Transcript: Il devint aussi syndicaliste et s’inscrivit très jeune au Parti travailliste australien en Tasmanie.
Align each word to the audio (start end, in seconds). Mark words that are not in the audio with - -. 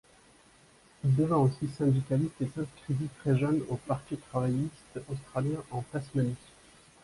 Il 1.03 1.15
devint 1.15 1.37
aussi 1.37 1.67
syndicaliste 1.77 2.41
et 2.41 2.47
s’inscrivit 2.47 3.07
très 3.19 3.37
jeune 3.37 3.61
au 3.69 3.75
Parti 3.75 4.17
travailliste 4.17 4.99
australien 5.11 5.61
en 5.69 5.83
Tasmanie. 5.91 6.33